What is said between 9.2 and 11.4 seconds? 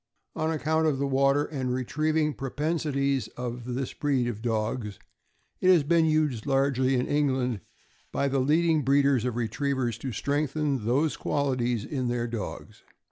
of retrievers to strengthen those